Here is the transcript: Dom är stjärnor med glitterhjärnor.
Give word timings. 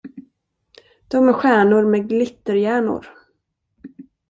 Dom 1.07 1.29
är 1.29 1.33
stjärnor 1.33 1.85
med 1.85 2.09
glitterhjärnor. 2.09 3.05